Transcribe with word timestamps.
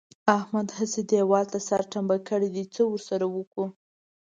احمد 0.37 0.67
هسې 0.77 1.01
دېوال 1.11 1.45
ته 1.53 1.59
سر 1.67 1.81
ټنبه 1.91 2.17
کړی 2.29 2.47
دی؛ 2.55 2.63
څه 2.73 2.81
ور 2.89 3.01
سره 3.09 3.25
وکړو؟! 3.35 3.65